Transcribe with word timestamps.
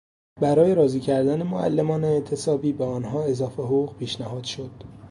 برای 0.41 0.75
راضی 0.75 0.99
کردن 0.99 1.43
معلمان 1.43 2.03
اعتصابی 2.03 2.73
به 2.73 2.85
آنها 2.85 3.23
اضافه 3.25 3.63
حقوق 3.63 3.95
پیشنهاد 3.97 4.43
شد. 4.43 4.71